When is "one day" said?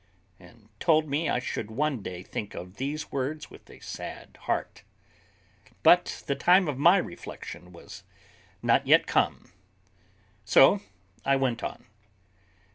1.69-2.23